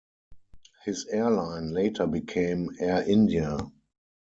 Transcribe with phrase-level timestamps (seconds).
[0.83, 3.55] His airline later became Air India.